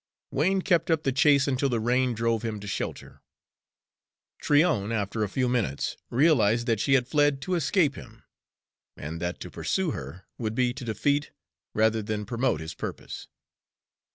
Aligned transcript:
Wain 0.31 0.63
kept 0.63 0.89
up 0.89 1.03
the 1.03 1.11
chase 1.11 1.47
until 1.47 1.69
the 1.69 1.79
rain 1.79 2.15
drove 2.15 2.41
him 2.41 2.59
to 2.59 2.65
shelter. 2.65 3.21
Tryon, 4.39 4.91
after 4.91 5.23
a 5.23 5.29
few 5.29 5.47
minutes, 5.47 5.95
realized 6.09 6.65
that 6.65 6.79
she 6.79 6.93
had 6.93 7.07
fled 7.07 7.39
to 7.43 7.53
escape 7.53 7.93
him, 7.93 8.23
and 8.97 9.21
that 9.21 9.39
to 9.41 9.51
pursue 9.51 9.91
her 9.91 10.25
would 10.39 10.55
be 10.55 10.73
to 10.73 10.83
defeat 10.83 11.29
rather 11.75 12.01
than 12.01 12.25
promote 12.25 12.61
his 12.61 12.73
purpose. 12.73 13.27